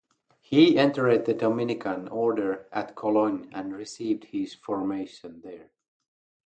He 0.41 0.79
entered 0.79 1.25
the 1.25 1.35
Dominican 1.35 2.07
Order 2.07 2.65
at 2.71 2.95
Cologne 2.95 3.51
and 3.53 3.71
received 3.77 4.23
his 4.23 4.55
formation 4.55 5.41
there. 5.43 5.69